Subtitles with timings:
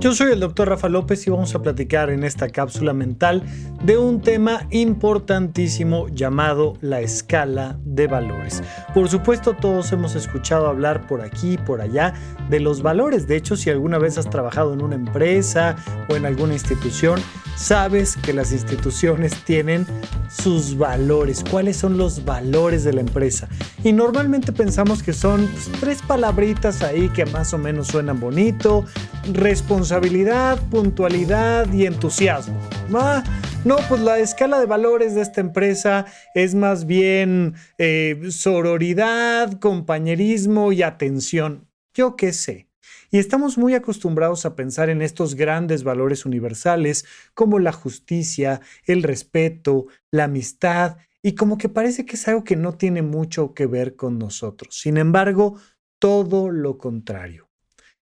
[0.00, 3.42] Yo soy el doctor Rafa López y vamos a platicar en esta cápsula mental
[3.82, 8.62] de un tema importantísimo llamado la escala de valores.
[8.94, 12.14] Por supuesto, todos hemos escuchado hablar por aquí y por allá
[12.48, 13.26] de los valores.
[13.26, 15.74] De hecho, si alguna vez has trabajado en una empresa
[16.08, 17.20] o en alguna institución,
[17.58, 19.86] sabes que las instituciones tienen
[20.30, 21.44] sus valores.
[21.50, 23.48] ¿Cuáles son los valores de la empresa?
[23.82, 28.84] Y normalmente pensamos que son pues, tres palabritas ahí que más o menos suenan bonito.
[29.32, 32.58] Responsabilidad, puntualidad y entusiasmo.
[32.94, 33.24] Ah,
[33.64, 40.72] no, pues la escala de valores de esta empresa es más bien eh, sororidad, compañerismo
[40.72, 41.66] y atención.
[41.92, 42.67] Yo qué sé.
[43.10, 49.02] Y estamos muy acostumbrados a pensar en estos grandes valores universales como la justicia, el
[49.02, 53.66] respeto, la amistad, y como que parece que es algo que no tiene mucho que
[53.66, 54.78] ver con nosotros.
[54.78, 55.58] Sin embargo,
[56.00, 57.48] todo lo contrario.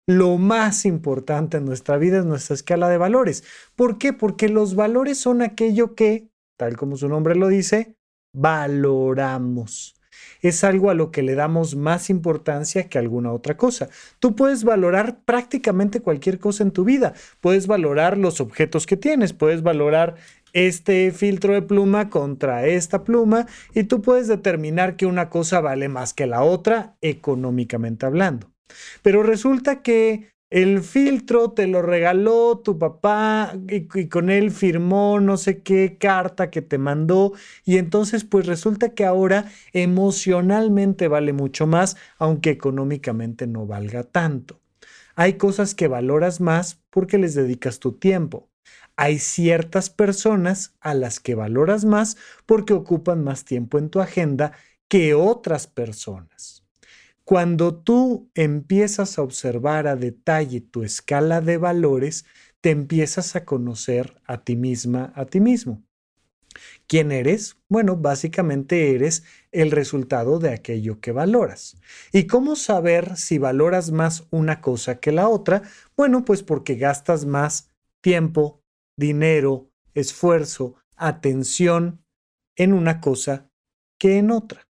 [0.07, 3.45] Lo más importante en nuestra vida es nuestra escala de valores.
[3.77, 4.13] ¿Por qué?
[4.13, 7.97] Porque los valores son aquello que, tal como su nombre lo dice,
[8.35, 9.97] valoramos
[10.41, 13.89] es algo a lo que le damos más importancia que alguna otra cosa.
[14.19, 17.15] Tú puedes valorar prácticamente cualquier cosa en tu vida.
[17.41, 20.17] Puedes valorar los objetos que tienes, puedes valorar
[20.53, 25.89] este filtro de pluma contra esta pluma y tú puedes determinar que una cosa vale
[25.89, 28.51] más que la otra económicamente hablando.
[29.03, 35.39] Pero resulta que el filtro te lo regaló tu papá y, con él firmó no
[35.39, 37.33] sé qué carta que te mandó
[37.65, 44.61] y entonces pues resulta que ahora emocionalmente vale mucho más, aunque económicamente no valga tanto.
[45.15, 48.51] Hay cosas que valoras más porque les dedicas tu tiempo.
[48.97, 54.53] Hay ciertas personas a las que valoras más porque ocupan más tiempo en tu agenda
[54.87, 56.62] que otras personas.
[57.25, 62.25] Cuando tú empiezas a observar a detalle tu escala de valores,
[62.61, 65.83] te empiezas a conocer a ti misma, a ti mismo.
[66.87, 67.57] ¿Quién eres?
[67.69, 71.77] Bueno, básicamente eres el resultado de aquello que valoras.
[72.13, 75.63] ¿Y cómo saber si valoras más una cosa que la otra?
[75.97, 77.71] Bueno, pues porque gastas más
[78.01, 78.61] tiempo,
[78.97, 82.05] dinero, esfuerzo, atención
[82.57, 83.49] en una cosa
[83.99, 84.67] que en otra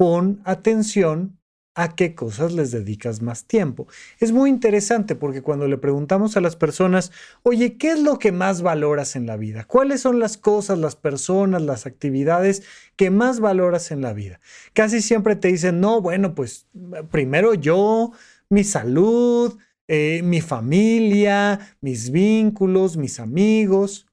[0.00, 1.38] pon atención
[1.74, 3.86] a qué cosas les dedicas más tiempo.
[4.18, 7.12] Es muy interesante porque cuando le preguntamos a las personas,
[7.42, 9.64] oye, ¿qué es lo que más valoras en la vida?
[9.64, 12.62] ¿Cuáles son las cosas, las personas, las actividades
[12.96, 14.40] que más valoras en la vida?
[14.72, 16.66] Casi siempre te dicen, no, bueno, pues
[17.10, 18.12] primero yo,
[18.48, 24.06] mi salud, eh, mi familia, mis vínculos, mis amigos.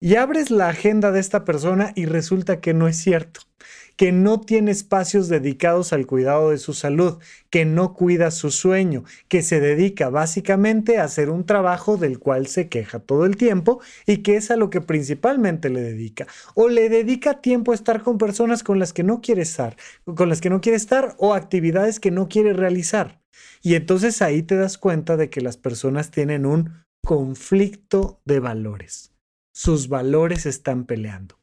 [0.00, 3.42] Y abres la agenda de esta persona y resulta que no es cierto
[3.98, 7.18] que no tiene espacios dedicados al cuidado de su salud,
[7.50, 12.46] que no cuida su sueño, que se dedica básicamente a hacer un trabajo del cual
[12.46, 16.28] se queja todo el tiempo y que es a lo que principalmente le dedica.
[16.54, 20.28] O le dedica tiempo a estar con personas con las que no quiere estar, con
[20.28, 23.20] las que no quiere estar o actividades que no quiere realizar.
[23.62, 29.12] Y entonces ahí te das cuenta de que las personas tienen un conflicto de valores.
[29.52, 31.37] Sus valores están peleando.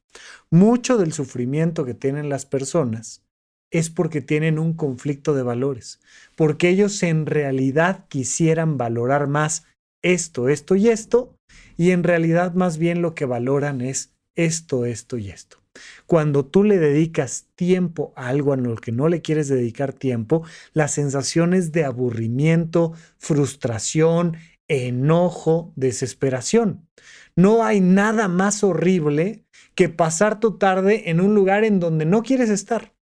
[0.49, 3.23] Mucho del sufrimiento que tienen las personas
[3.71, 5.99] es porque tienen un conflicto de valores,
[6.35, 9.65] porque ellos en realidad quisieran valorar más
[10.01, 11.35] esto, esto y esto,
[11.77, 15.57] y en realidad más bien lo que valoran es esto, esto y esto.
[16.05, 20.43] Cuando tú le dedicas tiempo a algo a lo que no le quieres dedicar tiempo,
[20.73, 24.37] las sensaciones de aburrimiento, frustración,
[24.67, 26.87] enojo, desesperación.
[27.35, 29.44] No hay nada más horrible
[29.75, 32.93] que pasar tu tarde en un lugar en donde no quieres estar.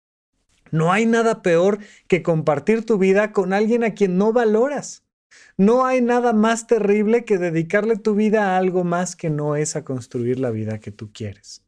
[0.70, 1.78] No hay nada peor
[2.08, 5.04] que compartir tu vida con alguien a quien no valoras.
[5.56, 9.76] No hay nada más terrible que dedicarle tu vida a algo más que no es
[9.76, 11.62] a construir la vida que tú quieres.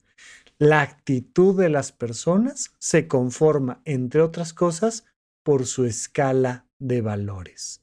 [0.58, 5.04] La actitud de las personas se conforma, entre otras cosas,
[5.42, 7.82] por su escala de valores.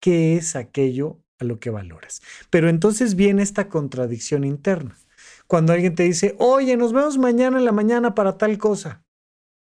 [0.00, 2.20] ¿Qué es aquello a lo que valoras?
[2.50, 4.96] Pero entonces viene esta contradicción interna
[5.48, 9.02] cuando alguien te dice, oye, nos vemos mañana en la mañana para tal cosa.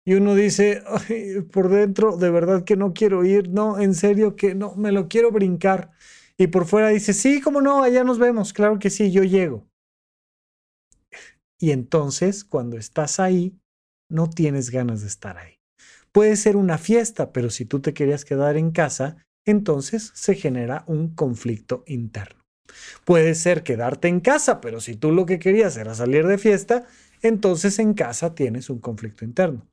[0.06, 0.84] Y uno dice,
[1.52, 5.08] por dentro, de verdad que no quiero ir, no, en serio que no, me lo
[5.08, 5.92] quiero brincar.
[6.38, 9.66] Y por fuera dice, sí, cómo no, allá nos vemos, claro que sí, yo llego.
[11.60, 13.56] Y entonces, cuando estás ahí,
[14.10, 15.60] no tienes ganas de estar ahí.
[16.12, 20.84] Puede ser una fiesta, pero si tú te querías quedar en casa, entonces se genera
[20.88, 22.41] un conflicto interno.
[23.06, 26.86] Puede ser quedarte en casa, pero si tú lo que querías era salir de fiesta,
[27.22, 29.68] entonces en casa tienes un conflicto interno.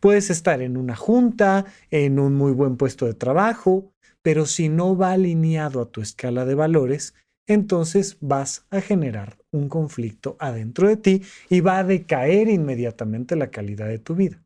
[0.00, 3.92] Puedes estar en una junta, en un muy buen puesto de trabajo,
[4.22, 7.14] pero si no va alineado a tu escala de valores,
[7.46, 13.50] entonces vas a generar un conflicto adentro de ti y va a decaer inmediatamente la
[13.50, 14.42] calidad de tu vida.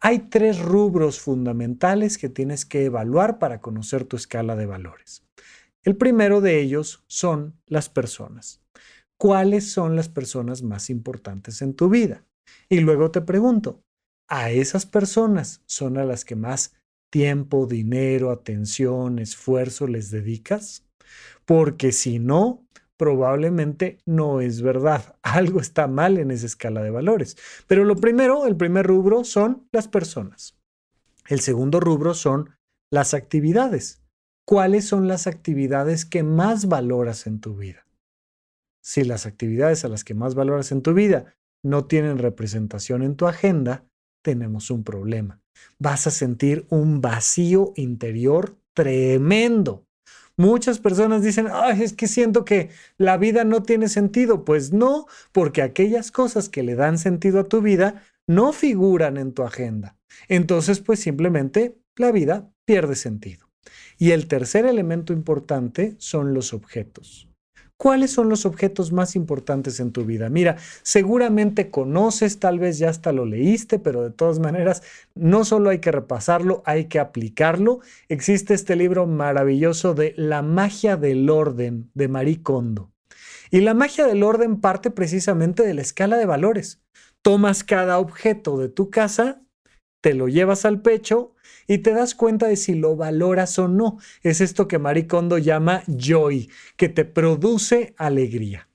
[0.00, 5.25] Hay tres rubros fundamentales que tienes que evaluar para conocer tu escala de valores.
[5.86, 8.60] El primero de ellos son las personas.
[9.16, 12.24] ¿Cuáles son las personas más importantes en tu vida?
[12.68, 13.84] Y luego te pregunto,
[14.28, 16.74] ¿a esas personas son a las que más
[17.08, 20.84] tiempo, dinero, atención, esfuerzo les dedicas?
[21.44, 22.66] Porque si no,
[22.96, 25.16] probablemente no es verdad.
[25.22, 27.36] Algo está mal en esa escala de valores.
[27.68, 30.58] Pero lo primero, el primer rubro son las personas.
[31.28, 32.56] El segundo rubro son
[32.90, 34.02] las actividades.
[34.48, 37.84] ¿Cuáles son las actividades que más valoras en tu vida?
[38.80, 41.34] Si las actividades a las que más valoras en tu vida
[41.64, 43.84] no tienen representación en tu agenda,
[44.22, 45.40] tenemos un problema.
[45.80, 49.84] Vas a sentir un vacío interior tremendo.
[50.36, 54.44] Muchas personas dicen, Ay, es que siento que la vida no tiene sentido.
[54.44, 59.32] Pues no, porque aquellas cosas que le dan sentido a tu vida no figuran en
[59.32, 59.96] tu agenda.
[60.28, 63.45] Entonces, pues simplemente la vida pierde sentido.
[63.98, 67.28] Y el tercer elemento importante son los objetos.
[67.78, 70.30] ¿Cuáles son los objetos más importantes en tu vida?
[70.30, 74.82] Mira, seguramente conoces, tal vez ya hasta lo leíste, pero de todas maneras,
[75.14, 77.80] no solo hay que repasarlo, hay que aplicarlo.
[78.08, 82.90] Existe este libro maravilloso de La magia del orden de Marie Kondo.
[83.50, 86.80] Y la magia del orden parte precisamente de la escala de valores.
[87.20, 89.42] Tomas cada objeto de tu casa,
[90.00, 91.34] te lo llevas al pecho
[91.66, 93.98] y te das cuenta de si lo valoras o no.
[94.22, 98.68] Es esto que Marie Kondo llama joy, que te produce alegría.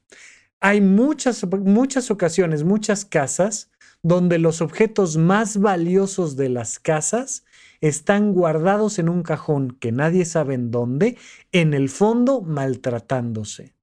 [0.59, 3.71] Hay muchas, muchas ocasiones, muchas casas
[4.03, 7.45] donde los objetos más valiosos de las casas
[7.81, 11.17] están guardados en un cajón que nadie sabe en dónde,
[11.51, 13.73] en el fondo maltratándose.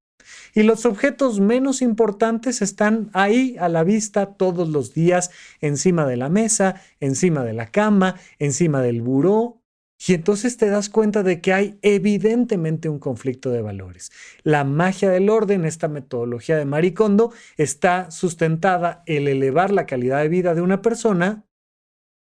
[0.54, 5.30] Y los objetos menos importantes están ahí a la vista todos los días,
[5.60, 9.62] encima de la mesa, encima de la cama, encima del buró.
[10.06, 14.12] Y entonces te das cuenta de que hay evidentemente un conflicto de valores.
[14.44, 20.28] La magia del orden, esta metodología de Maricondo, está sustentada en elevar la calidad de
[20.28, 21.44] vida de una persona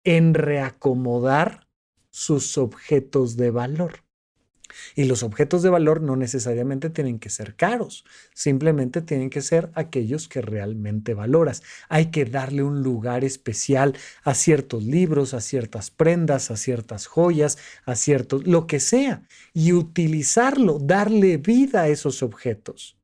[0.04, 1.68] en reacomodar
[2.10, 4.07] sus objetos de valor.
[4.96, 9.72] Y los objetos de valor no necesariamente tienen que ser caros, simplemente tienen que ser
[9.74, 11.64] aquellos que realmente valoras.
[11.90, 17.58] Hay que darle un lugar especial a ciertos libros, a ciertas prendas, a ciertas joyas,
[17.86, 22.97] a ciertos, lo que sea, y utilizarlo, darle vida a esos objetos.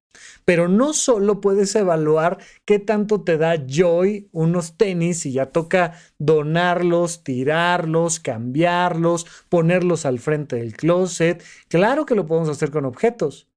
[0.45, 5.94] Pero no solo puedes evaluar qué tanto te da joy unos tenis y ya toca
[6.19, 11.44] donarlos, tirarlos, cambiarlos, ponerlos al frente del closet.
[11.68, 13.48] Claro que lo podemos hacer con objetos,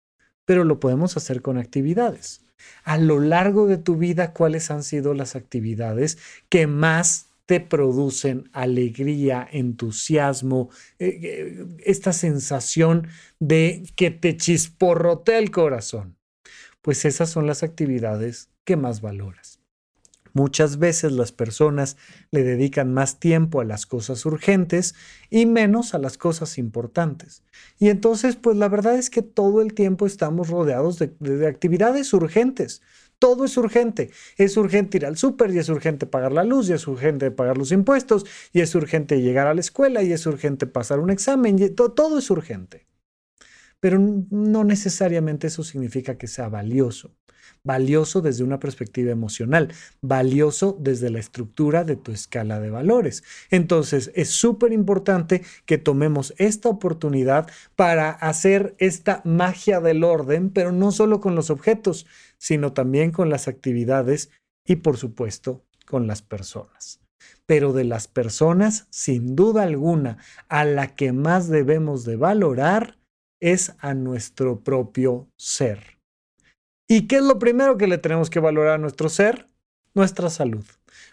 [0.44, 2.42] pero lo podemos hacer con actividades.
[2.84, 6.18] A lo largo de tu vida, ¿cuáles han sido las actividades
[6.48, 10.68] que más te producen alegría, entusiasmo,
[10.98, 16.15] eh, eh, esta sensación de que te chisporrotea el corazón?
[16.86, 19.58] Pues esas son las actividades que más valoras.
[20.34, 21.96] Muchas veces las personas
[22.30, 24.94] le dedican más tiempo a las cosas urgentes
[25.28, 27.42] y menos a las cosas importantes.
[27.80, 32.82] Y entonces, pues la verdad es que todo el tiempo estamos rodeados de, actividades urgentes.
[33.18, 34.12] Todo es urgente.
[34.36, 37.58] Es urgente ir al súper y es urgente pagar la luz y es urgente pagar
[37.58, 41.58] los impuestos y es urgente llegar a la escuela y es urgente pasar un examen.
[41.58, 42.86] Y todo es urgente
[43.86, 47.14] pero no necesariamente eso significa que sea valioso.
[47.62, 53.22] Valioso desde una perspectiva emocional, valioso desde la estructura de tu escala de valores.
[53.48, 60.72] Entonces, es súper importante que tomemos esta oportunidad para hacer esta magia del orden, pero
[60.72, 62.06] no solo con los objetos,
[62.38, 64.30] sino también con las actividades
[64.66, 66.98] y, por supuesto, con las personas
[67.46, 72.95] pero de las personas, sin duda alguna, a la que más debemos de valorar
[73.40, 75.98] es a nuestro propio ser.
[76.88, 79.48] ¿Y qué es lo primero que le tenemos que valorar a nuestro ser?
[79.94, 80.64] Nuestra salud.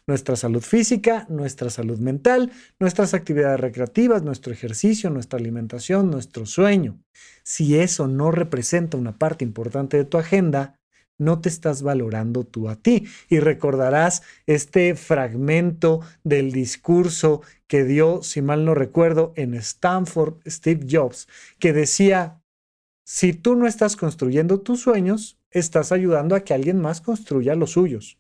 [0.06, 7.00] Nuestra salud física, nuestra salud mental, nuestras actividades recreativas, nuestro ejercicio, nuestra alimentación, nuestro sueño.
[7.44, 10.80] Si eso no representa una parte importante de tu agenda,
[11.18, 13.08] no te estás valorando tú a ti.
[13.30, 20.86] Y recordarás este fragmento del discurso que dio, si mal no recuerdo, en Stanford Steve
[20.90, 21.28] Jobs,
[21.60, 22.42] que decía,
[23.06, 27.72] si tú no estás construyendo tus sueños, estás ayudando a que alguien más construya los
[27.72, 28.18] suyos.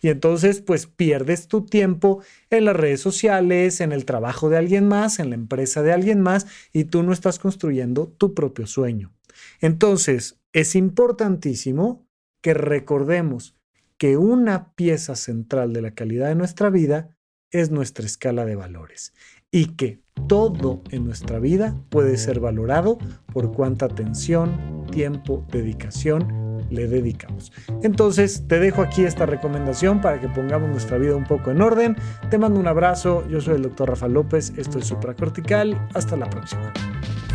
[0.00, 4.88] Y entonces, pues pierdes tu tiempo en las redes sociales, en el trabajo de alguien
[4.88, 9.12] más, en la empresa de alguien más, y tú no estás construyendo tu propio sueño.
[9.60, 12.04] Entonces, es importantísimo
[12.42, 13.56] que recordemos
[13.96, 17.16] que una pieza central de la calidad de nuestra vida
[17.50, 19.14] es nuestra escala de valores
[19.50, 22.98] y que todo en nuestra vida puede ser valorado
[23.32, 27.52] por cuánta atención, tiempo, dedicación le dedicamos.
[27.82, 31.96] Entonces te dejo aquí esta recomendación para que pongamos nuestra vida un poco en orden.
[32.30, 36.28] Te mando un abrazo, yo soy el doctor Rafa López, esto es Supracortical, hasta la
[36.28, 36.72] próxima.